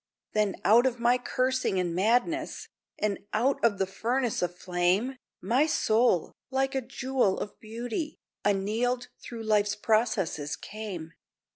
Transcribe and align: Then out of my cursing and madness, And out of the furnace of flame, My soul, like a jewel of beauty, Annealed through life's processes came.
Then 0.33 0.55
out 0.65 0.87
of 0.87 0.99
my 0.99 1.19
cursing 1.19 1.79
and 1.79 1.93
madness, 1.93 2.67
And 2.97 3.19
out 3.33 3.63
of 3.63 3.77
the 3.77 3.85
furnace 3.85 4.41
of 4.41 4.57
flame, 4.57 5.15
My 5.41 5.67
soul, 5.67 6.33
like 6.49 6.73
a 6.73 6.81
jewel 6.81 7.37
of 7.39 7.59
beauty, 7.59 8.17
Annealed 8.43 9.09
through 9.21 9.43
life's 9.43 9.75
processes 9.75 10.55
came. 10.55 11.13